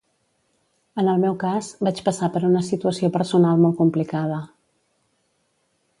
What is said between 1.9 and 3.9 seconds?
passar per una situació personal molt